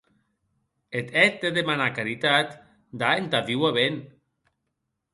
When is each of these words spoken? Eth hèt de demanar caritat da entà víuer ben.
Eth 0.99 1.13
hèt 1.19 1.37
de 1.43 1.51
demanar 1.59 1.89
caritat 1.99 2.51
da 3.05 3.09
entà 3.21 3.39
víuer 3.51 3.73
ben. 3.81 3.95